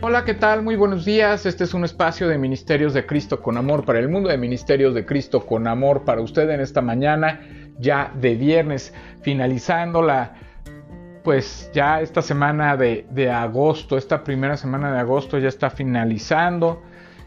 [0.00, 0.62] Hola, ¿qué tal?
[0.62, 1.44] Muy buenos días.
[1.44, 4.94] Este es un espacio de Ministerios de Cristo con Amor para el mundo, de Ministerios
[4.94, 7.40] de Cristo con Amor para usted en esta mañana,
[7.80, 10.34] ya de viernes, finalizando la,
[11.24, 16.80] pues ya esta semana de, agosto, esta primera semana de agosto ya está finalizando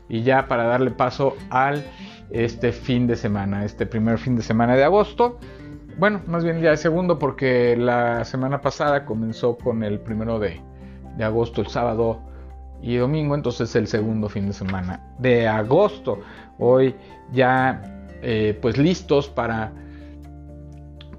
[0.07, 1.83] y ya para darle paso al
[2.29, 5.39] este fin de semana, este primer fin de semana de agosto.
[5.97, 10.61] Bueno, más bien ya el segundo porque la semana pasada comenzó con el primero de
[11.19, 12.30] agosto, el sábado
[12.81, 16.19] y domingo, entonces el segundo fin de semana de agosto.
[16.57, 16.95] Hoy
[17.31, 17.81] ya
[18.21, 19.71] eh, pues listos para,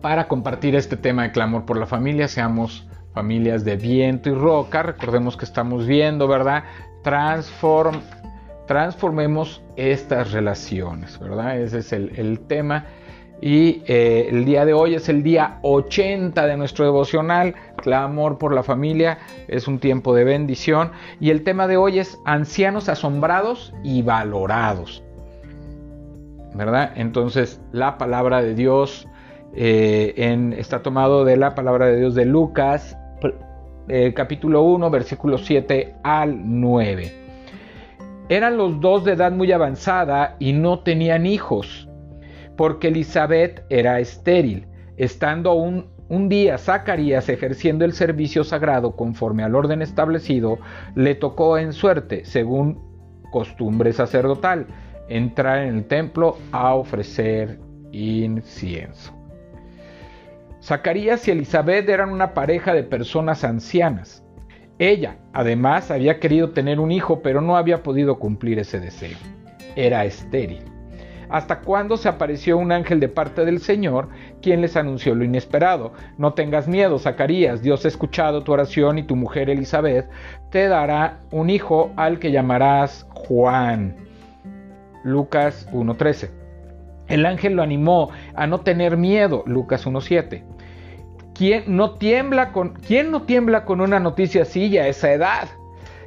[0.00, 4.82] para compartir este tema de clamor por la familia, seamos familias de viento y roca,
[4.82, 6.64] recordemos que estamos viendo, ¿verdad?
[7.02, 8.00] Transform,
[8.66, 11.60] transformemos estas relaciones, ¿verdad?
[11.60, 12.86] Ese es el, el tema
[13.42, 18.54] y eh, el día de hoy es el día 80 de nuestro devocional, Clamor por
[18.54, 19.18] la familia,
[19.48, 20.92] es un tiempo de bendición.
[21.18, 25.02] Y el tema de hoy es ancianos asombrados y valorados.
[26.54, 26.92] ¿Verdad?
[26.94, 29.08] Entonces la palabra de Dios
[29.56, 32.96] eh, está tomado de la palabra de Dios de Lucas,
[33.88, 37.12] eh, capítulo 1, versículo 7 al 9.
[38.28, 41.88] Eran los dos de edad muy avanzada y no tenían hijos
[42.56, 45.90] porque Elizabeth era estéril, estando un,
[46.28, 50.58] día Zacarías ejerciendo el servicio sagrado conforme al orden establecido,
[50.94, 52.78] le tocó en suerte, según
[53.30, 54.66] costumbre sacerdotal,
[55.08, 57.58] entrar en el templo a ofrecer
[57.92, 59.14] incienso.
[60.62, 64.22] Zacarías y Elizabeth eran una pareja de personas ancianas.
[64.78, 69.16] Ella, además, había querido tener un hijo, pero no había podido cumplir ese deseo.
[69.76, 70.71] Era estéril
[71.32, 74.08] hasta cuándo se apareció un ángel de parte del Señor,
[74.42, 75.94] quien les anunció lo inesperado.
[76.18, 80.08] No tengas miedo, Zacarías, Dios ha escuchado tu oración y tu mujer Elizabeth
[80.50, 83.96] te dará un hijo al que llamarás Juan.
[85.04, 86.30] Lucas 1.13.
[87.08, 90.42] El ángel lo animó a no tener miedo, Lucas 1.7.
[91.34, 95.48] ¿Quién no, tiembla con, ¿Quién no tiembla con una noticia así a esa edad?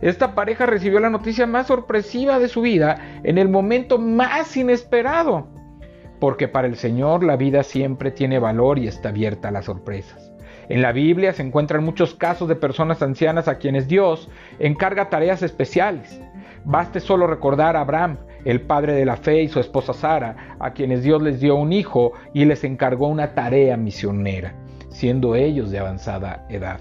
[0.01, 5.47] Esta pareja recibió la noticia más sorpresiva de su vida en el momento más inesperado.
[6.19, 10.31] Porque para el Señor la vida siempre tiene valor y está abierta a las sorpresas.
[10.67, 15.43] En la Biblia se encuentran muchos casos de personas ancianas a quienes Dios encarga tareas
[15.43, 16.19] especiales.
[16.63, 20.73] Baste solo recordar a Abraham, el padre de la fe, y su esposa Sara, a
[20.73, 24.55] quienes Dios les dio un hijo y les encargó una tarea misionera,
[24.89, 26.79] siendo ellos de avanzada edad.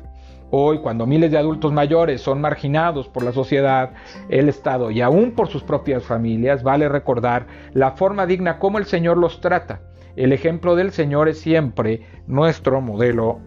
[0.57, 3.91] Hoy, cuando miles de adultos mayores son marginados por la sociedad,
[4.29, 8.85] el Estado y aún por sus propias familias, vale recordar la forma digna como el
[8.85, 9.81] Señor los trata.
[10.15, 13.41] El ejemplo del Señor es siempre nuestro modelo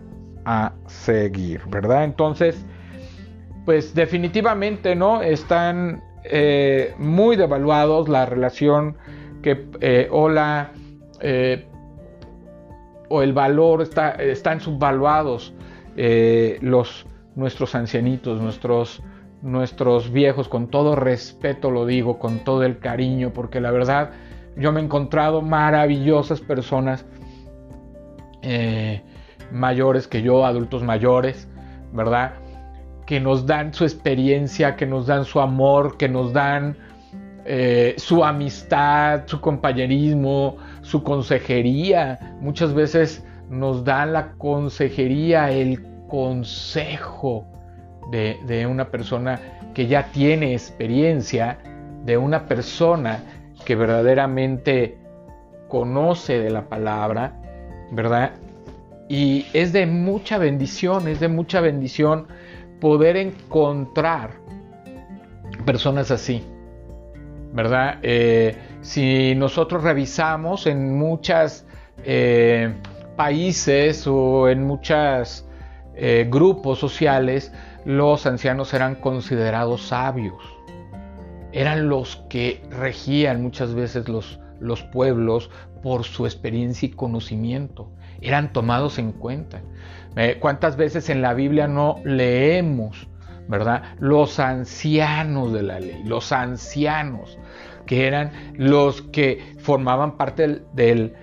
[0.43, 2.03] a seguir, ¿verdad?
[2.03, 2.65] Entonces,
[3.63, 5.21] pues definitivamente, ¿no?
[5.21, 8.97] Están eh, muy devaluados la relación
[9.41, 10.71] que eh, o la
[11.21, 11.65] eh,
[13.07, 15.53] o el valor está, están subvaluados
[15.97, 19.01] eh, los, nuestros ancianitos, nuestros,
[19.41, 24.11] nuestros viejos, con todo respeto lo digo, con todo el cariño, porque la verdad
[24.55, 27.05] yo me he encontrado maravillosas personas
[28.41, 29.01] eh,
[29.51, 31.47] mayores que yo, adultos mayores,
[31.93, 32.33] ¿verdad?
[33.05, 36.75] Que nos dan su experiencia, que nos dan su amor, que nos dan
[37.45, 42.37] eh, su amistad, su compañerismo, su consejería.
[42.41, 47.45] Muchas veces nos dan la consejería, el consejo
[48.11, 49.39] de, una persona
[49.73, 51.59] que ya tiene experiencia,
[52.03, 53.23] de una persona
[53.65, 54.97] que verdaderamente
[55.67, 57.33] conoce de la palabra,
[57.91, 58.31] ¿verdad?
[59.09, 62.27] Y es de mucha bendición, es de mucha bendición
[62.79, 64.31] poder encontrar
[65.65, 66.43] personas así,
[67.53, 67.99] ¿verdad?
[68.03, 71.65] Eh, si nosotros revisamos en muchas
[72.03, 72.73] eh,
[73.15, 75.46] países o en muchos
[75.99, 77.51] eh, grupos sociales,
[77.83, 80.43] los ancianos eran considerados sabios.
[81.51, 85.49] Eran los que regían muchas veces los, los pueblos
[85.81, 87.91] por su experiencia y conocimiento.
[88.21, 89.61] Eran tomados en cuenta.
[90.15, 93.07] Eh, ¿Cuántas veces en la Biblia no leemos,
[93.47, 93.83] verdad?
[93.99, 97.39] Los ancianos de la ley, los ancianos,
[97.87, 101.15] que eran los que formaban parte del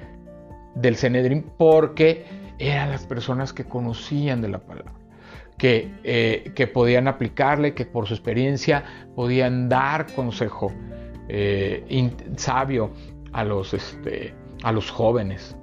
[0.74, 2.24] del porque
[2.58, 4.92] eran las personas que conocían de la palabra,
[5.58, 8.84] que, eh, que podían aplicarle, que por su experiencia
[9.14, 10.72] podían dar consejo
[11.28, 12.90] eh, sabio
[13.32, 15.56] a los, este, a los jóvenes,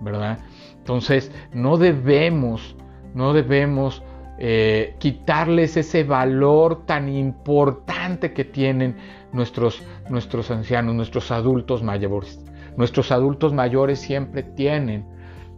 [0.00, 0.38] ¿verdad?
[0.76, 2.76] Entonces, no debemos,
[3.14, 4.02] no debemos
[4.38, 8.96] eh, quitarles ese valor tan importante que tienen
[9.32, 12.40] nuestros, nuestros ancianos, nuestros adultos mayores.
[12.76, 15.06] Nuestros adultos mayores siempre tienen,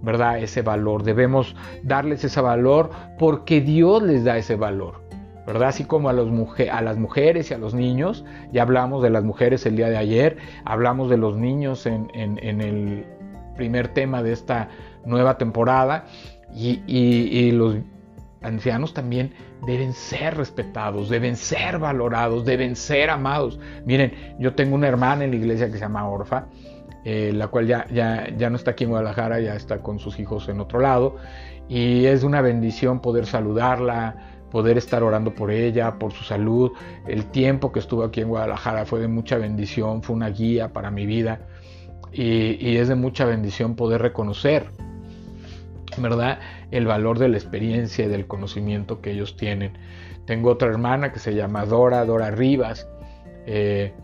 [0.03, 0.39] ¿verdad?
[0.39, 1.03] Ese valor.
[1.03, 5.07] Debemos darles ese valor porque Dios les da ese valor.
[5.47, 5.69] ¿verdad?
[5.69, 9.77] Así como a, las mujeres y a los niños, ya hablamos de las mujeres el
[9.77, 13.07] día de ayer, hablamos de los niños en, el
[13.57, 14.69] primer tema de esta
[15.05, 16.07] nueva temporada,
[16.53, 17.77] y, los
[18.43, 19.35] ancianos también
[19.67, 23.59] deben ser respetados, deben ser valorados, deben ser amados.
[23.85, 26.47] Miren, yo tengo una hermana en la iglesia que se llama Orfa,
[27.09, 30.19] eh, la cual ya, ya, ya no está aquí en Guadalajara, ya está con sus
[30.19, 31.15] hijos en otro lado,
[31.69, 34.17] y es una bendición poder saludarla,
[34.51, 36.73] poder estar orando por ella, por su salud.
[37.07, 40.91] El tiempo que estuvo aquí en Guadalajara fue de mucha bendición, fue una guía para
[40.91, 41.47] mi vida
[42.13, 44.67] y, es de mucha bendición poder reconocer,
[45.99, 46.41] ¿verdad?
[46.73, 49.79] El valor de la experiencia y del conocimiento que ellos tienen.
[50.25, 52.89] Tengo otra hermana que se llama Dora, Dora Rivas.
[53.47, 53.95] Eh,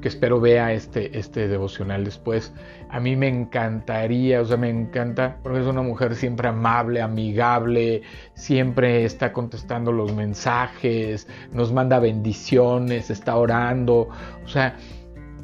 [0.00, 2.52] que espero vea este, este devocional después.
[2.88, 8.02] A mí me encantaría, o sea, me encanta, porque es una mujer siempre amable, amigable,
[8.34, 14.08] siempre está contestando los mensajes, nos manda bendiciones, está orando,
[14.44, 14.76] o sea,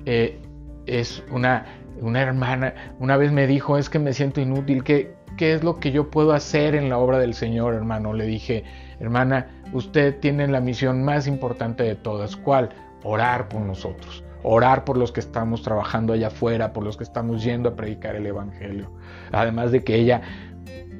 [0.06, 0.40] eh,
[0.86, 1.66] es una,
[2.00, 5.78] una hermana, una vez me dijo, es que me siento inútil, ¿qué, ¿qué es lo
[5.78, 8.12] que yo puedo hacer en la obra del Señor, hermano?
[8.12, 8.64] Le dije,
[8.98, 12.70] hermana, usted tiene la misión más importante de todas, ¿cuál?
[13.04, 17.42] Orar por nosotros orar por los que estamos trabajando allá afuera, por los que estamos
[17.42, 18.90] yendo a predicar el Evangelio.
[19.32, 20.22] Además de que ella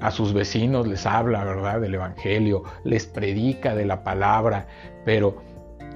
[0.01, 4.67] a sus vecinos les habla, ¿verdad?, del Evangelio, les predica de la palabra,
[5.05, 5.43] pero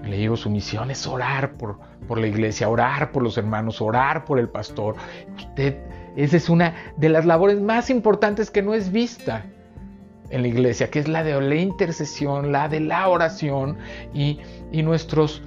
[0.05, 1.79] le digo, su misión es orar por,
[2.09, 4.97] por la iglesia, orar por los hermanos, orar por el pastor.
[5.37, 5.77] Usted,
[6.17, 9.45] esa es una de las labores más importantes que no es vista
[10.31, 13.77] en la iglesia, que es la de la intercesión, la de la oración
[14.15, 14.39] y,
[14.73, 15.43] y nuestros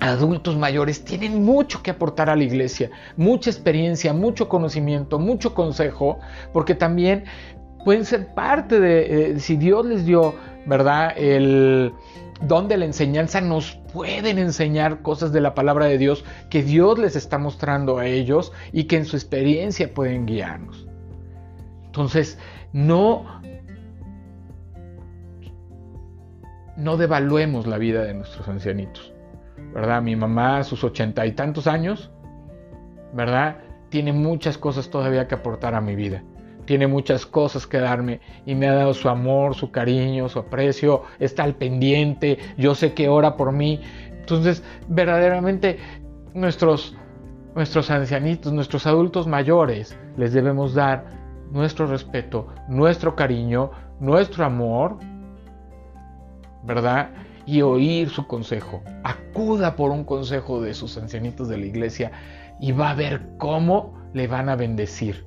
[0.00, 6.18] adultos mayores tienen mucho que aportar a la iglesia, mucha experiencia, mucho conocimiento, mucho consejo,
[6.52, 7.24] porque también
[7.84, 10.34] pueden ser parte de, eh, si Dios les dio,
[10.66, 11.12] ¿verdad?
[11.16, 11.92] El
[12.42, 16.98] don de la enseñanza, nos pueden enseñar cosas de la palabra de Dios que Dios
[16.98, 20.86] les está mostrando a ellos y que en su experiencia pueden guiarnos.
[21.86, 22.38] Entonces,
[22.72, 23.24] no,
[26.76, 29.12] no devaluemos la vida de nuestros ancianitos.
[29.72, 30.02] ¿Verdad?
[30.02, 32.10] Mi mamá a sus ochenta y tantos años,
[33.12, 33.58] ¿verdad?
[33.88, 36.22] Tiene muchas cosas todavía que aportar a mi vida.
[36.64, 41.02] Tiene muchas cosas que darme y me ha dado su amor, su cariño, su aprecio,
[41.18, 43.80] está al pendiente, yo sé que ora por mí.
[44.10, 45.78] Entonces, verdaderamente
[46.34, 46.94] nuestros,
[47.54, 51.06] nuestros ancianitos, nuestros adultos mayores, les debemos dar
[51.50, 53.70] nuestro respeto, nuestro cariño,
[54.00, 54.98] nuestro amor,
[56.64, 57.08] ¿verdad?
[57.48, 58.82] Y oír su consejo.
[59.04, 62.12] Acuda por un consejo de sus ancianitos de la iglesia
[62.60, 65.24] y va a ver cómo le van a bendecir.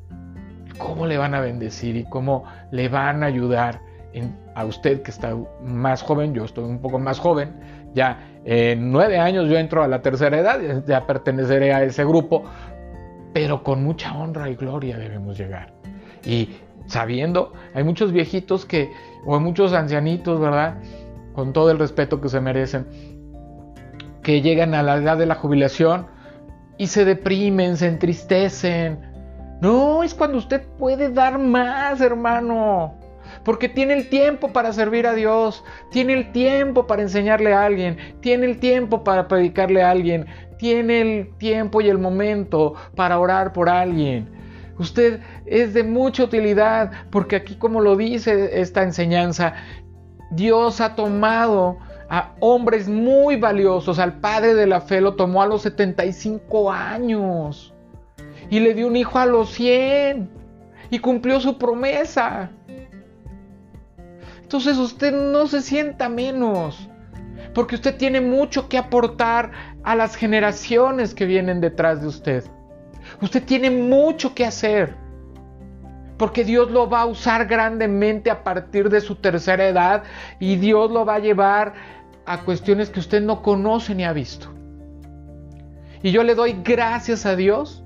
[0.78, 3.82] Cómo le van a bendecir y cómo le van a ayudar
[4.54, 6.36] a usted que está más joven.
[6.36, 7.56] Yo estoy un poco más joven.
[7.96, 12.44] Ya en nueve años yo entro a la tercera edad, ya perteneceré a ese grupo.
[13.34, 15.74] Pero con mucha honra y gloria debemos llegar.
[16.24, 16.50] Y
[16.86, 18.92] sabiendo, hay muchos viejitos que,
[19.26, 20.78] o hay muchos ancianitos, ¿verdad?
[21.34, 22.88] Con todo el respeto que se merecen,
[24.24, 26.08] que llegan a la edad de la jubilación
[26.78, 29.00] y se deprimen, se entristecen.
[29.62, 32.96] No, es cuando usted puede dar más, hermano.
[33.44, 37.98] Porque tiene el tiempo para servir a Dios, tiene el tiempo para enseñarle a alguien,
[38.20, 40.26] tiene el tiempo para predicarle a alguien,
[40.58, 44.30] tiene el tiempo y el momento para orar por alguien.
[44.78, 49.54] Usted es de mucha utilidad porque aquí como lo dice esta enseñanza,
[50.32, 51.78] Dios ha tomado
[52.10, 54.00] a hombres muy valiosos.
[54.00, 57.74] Al padre de la fe lo tomó a los 75 años
[58.50, 60.30] y le dio un hijo a los 100
[60.90, 62.52] y cumplió su promesa.
[64.42, 66.90] Entonces usted no se sienta menos,
[67.54, 69.52] porque usted tiene mucho que aportar
[69.84, 72.44] a las generaciones que vienen detrás de usted.
[73.22, 74.96] Usted tiene mucho que hacer
[76.22, 80.04] porque Dios lo va a usar grandemente a partir de su tercera edad
[80.40, 81.74] y Dios lo va a llevar
[82.28, 84.48] a cuestiones que usted no conoce ni ha visto.
[86.04, 87.84] Y yo le doy gracias a Dios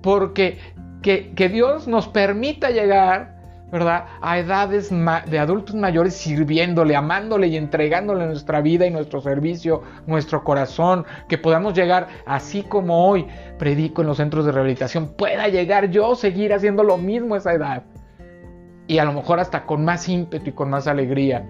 [0.00, 0.56] porque
[1.02, 3.33] que, Dios nos permita llegar
[3.74, 4.04] ¿verdad?
[4.20, 4.88] A edades
[5.26, 11.38] de adultos mayores sirviéndole, amándole y entregándole nuestra vida y nuestro servicio, nuestro corazón, que
[11.38, 13.26] podamos llegar así como hoy
[13.58, 17.52] predico en los centros de rehabilitación, pueda llegar yo seguir haciendo lo mismo a esa
[17.52, 17.82] edad.
[18.86, 21.44] y a lo mejor hasta con más ímpetu y con más alegría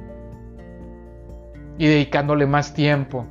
[1.76, 3.26] y dedicándole más tiempo.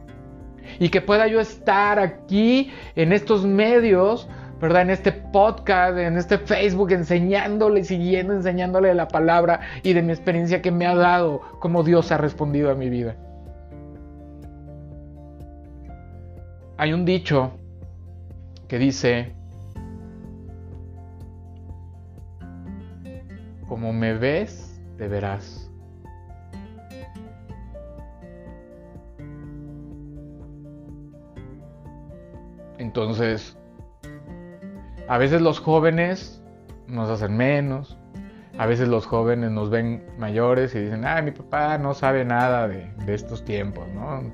[0.78, 4.30] Y que pueda yo estar aquí en estos medios,
[4.64, 4.84] ¿verdad?
[4.84, 10.62] En este podcast, en este Facebook, enseñándole, siguiendo, enseñándole la palabra y de mi experiencia
[10.62, 13.18] que me ha dado, cómo Dios ha respondido a mi vida.
[16.78, 17.52] Hay un dicho
[18.70, 19.36] que dice,
[23.68, 25.70] como me ves, te verás.
[32.78, 33.58] Entonces,
[35.08, 36.42] a veces los jóvenes
[36.88, 37.98] nos hacen menos,
[38.58, 42.68] a veces los jóvenes nos ven mayores y dicen, ah, mi papá no sabe nada
[42.68, 44.32] de, estos tiempos, ¿no?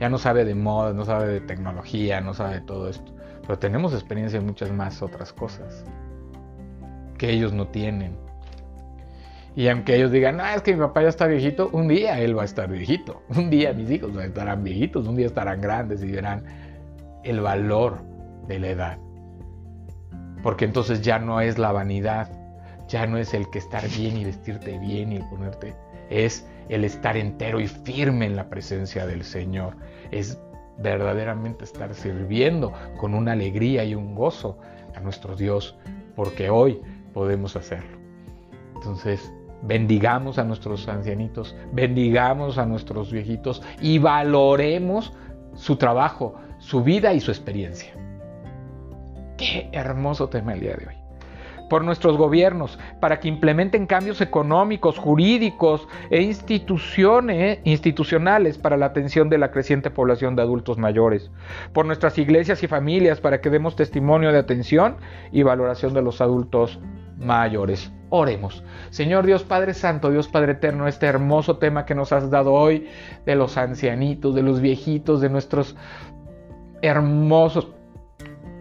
[0.00, 3.12] ya no sabe de moda, no sabe de tecnología, no sabe de todo esto.
[3.42, 5.84] Pero tenemos experiencia en muchas más otras cosas
[7.18, 8.16] que ellos no tienen.
[9.54, 12.36] Y aunque ellos digan, ah, es que mi papá ya está viejito, un día él
[12.36, 13.22] va a estar viejito.
[13.36, 16.44] Un día mis hijos estarán viejitos, un día estarán grandes y verán
[17.24, 18.02] el valor
[18.46, 19.05] de la edad.
[20.46, 22.30] Porque entonces ya no es la vanidad,
[22.86, 25.74] ya no es el que estar bien y vestirte bien y ponerte,
[26.08, 29.74] es el estar entero y firme en la presencia del Señor.
[30.12, 30.40] Es
[30.78, 34.56] verdaderamente estar sirviendo con una alegría y un gozo
[34.94, 35.76] a nuestro Dios,
[36.14, 36.80] porque hoy
[37.12, 37.98] podemos hacerlo.
[38.76, 45.12] Entonces, bendigamos a nuestros ancianitos, bendigamos a nuestros viejitos y valoremos
[45.56, 48.05] su trabajo, su vida y su experiencia.
[49.36, 51.06] Qué hermoso tema el día de hoy
[51.68, 59.28] por nuestros gobiernos para que implementen cambios económicos, jurídicos e instituciones, institucionales para la atención
[59.28, 61.30] de la creciente población de adultos mayores,
[61.72, 64.96] por nuestras iglesias y familias para que demos testimonio de atención
[65.32, 66.78] y valoración de los adultos
[67.18, 67.92] mayores.
[68.08, 68.62] Oremos.
[68.90, 72.86] Señor Dios Padre Santo, Dios Padre Eterno, este hermoso tema que nos has dado hoy
[73.24, 75.76] de los ancianitos, de los viejitos, de nuestros
[76.82, 77.75] hermosos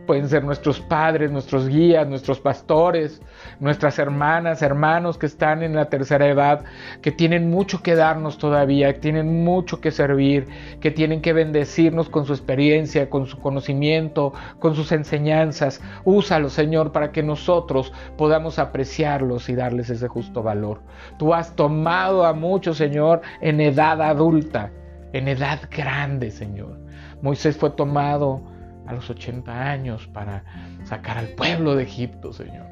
[0.05, 3.21] pueden ser nuestros padres, nuestros guías, nuestros pastores,
[3.59, 6.63] nuestras hermanas, hermanos que están en la tercera edad,
[7.01, 10.47] que tienen mucho que darnos todavía, que tienen mucho que servir,
[10.79, 15.81] que tienen que bendecirnos con su experiencia, con su conocimiento, con sus enseñanzas.
[16.03, 20.81] Úsalo, Señor, para que nosotros podamos apreciarlos y darles ese justo valor.
[21.17, 24.71] Tú has tomado a muchos, Señor, en edad adulta,
[25.13, 26.79] en edad grande, Señor.
[27.21, 28.54] Moisés fue tomado
[28.87, 30.43] a los 80 años para
[30.83, 32.67] sacar al pueblo de Egipto, Señor.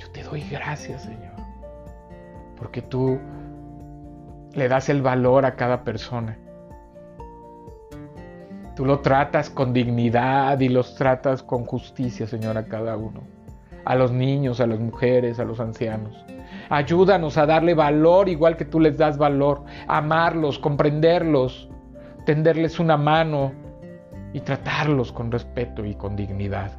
[0.00, 1.34] Yo te doy gracias, Señor,
[2.56, 3.18] porque tú
[4.54, 6.38] le das el valor a cada persona.
[8.76, 13.20] Tú lo tratas con dignidad y los tratas con justicia, Señor, a cada uno.
[13.84, 16.24] A los niños, a las mujeres, a los ancianos.
[16.70, 19.64] Ayúdanos a darle valor igual que tú les das valor.
[19.86, 21.68] Amarlos, comprenderlos,
[22.24, 23.52] tenderles una mano,
[24.32, 26.72] y tratarlos con respeto y con dignidad.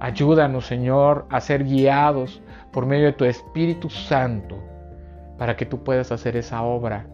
[0.00, 2.40] Ayúdanos, Señor, a ser guiados
[2.72, 4.58] por medio de tu Espíritu Santo
[5.36, 7.06] para que tú puedas hacer esa obra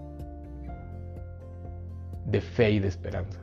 [2.26, 3.40] de fe y de esperanza.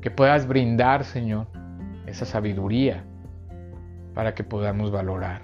[0.00, 1.46] Que puedas brindar, Señor,
[2.06, 3.04] esa sabiduría
[4.14, 5.42] para que podamos valorar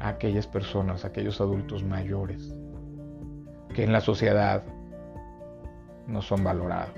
[0.00, 2.54] a aquellas personas, a aquellos adultos mayores
[3.74, 4.62] que en la sociedad
[6.10, 6.94] no son valorados.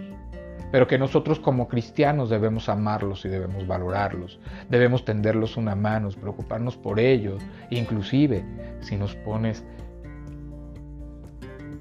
[0.71, 4.41] Pero que nosotros como cristianos debemos amarlos y debemos valorarlos,
[4.71, 8.43] debemos tenderlos una mano, preocuparnos por ellos, inclusive
[8.81, 9.65] si nos pones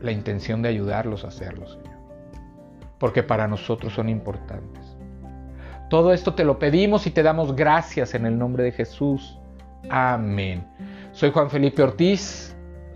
[0.02, 1.88] la intención de ayudarlos a hacerlo, Señor.
[3.00, 4.98] Porque para nosotros son importantes.
[5.90, 9.40] Todo esto te lo pedimos y te damos gracias en el nombre de Jesús.
[9.90, 10.66] Amén.
[11.12, 12.51] Soy Juan Felipe Ortiz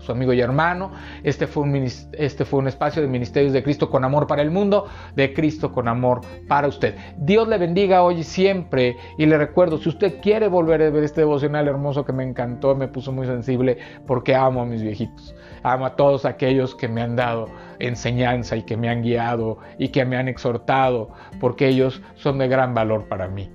[0.06, 0.92] su amigo y hermano.
[1.22, 1.74] Este fue, un,
[2.12, 5.72] este fue un espacio de Ministerios de Cristo con amor para el mundo, de Cristo
[5.72, 6.94] con amor para usted.
[7.18, 8.96] Dios le bendiga hoy y siempre.
[9.18, 12.74] Y le recuerdo, si usted quiere volver a ver este devocional hermoso que me encantó,
[12.74, 15.34] me puso muy sensible, porque amo a mis viejitos.
[15.62, 17.46] Amo a todos aquellos que me han dado
[17.78, 21.10] enseñanza y que me han guiado y que me han exhortado,
[21.40, 23.50] porque ellos son de gran valor para mí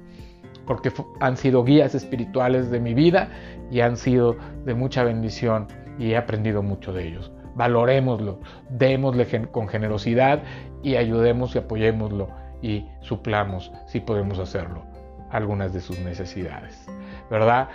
[0.66, 3.30] porque han sido guías espirituales de mi vida
[3.72, 5.68] y han sido de mucha bendición
[5.98, 7.32] y he aprendido mucho de ellos.
[7.56, 10.44] Valorémoslo, démosle con generosidad
[10.84, 12.30] y ayudemos y apoyémoslo
[12.62, 14.84] y suplamos, si podemos hacerlo,
[15.30, 16.88] algunas de sus necesidades,
[17.30, 17.70] ¿verdad?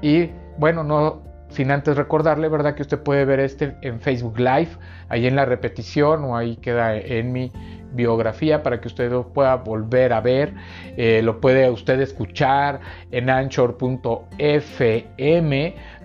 [0.00, 2.74] Y bueno, no sin antes recordarle, ¿verdad?
[2.74, 4.70] Que usted puede ver este en Facebook Live,
[5.08, 7.52] ahí en la repetición o ahí queda en mi
[7.94, 10.54] biografía para que usted lo pueda volver a ver.
[10.96, 12.80] Eh, lo puede usted escuchar
[13.10, 14.26] en anchor.fm,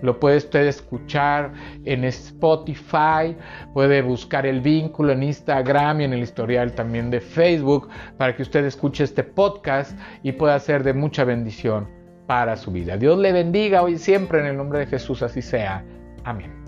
[0.02, 1.52] lo puede usted escuchar
[1.84, 3.36] en Spotify,
[3.72, 8.42] puede buscar el vínculo en Instagram y en el historial también de Facebook para que
[8.42, 11.97] usted escuche este podcast y pueda ser de mucha bendición
[12.28, 12.98] para su vida.
[12.98, 15.82] Dios le bendiga hoy y siempre en el nombre de Jesús, así sea.
[16.24, 16.67] Amén.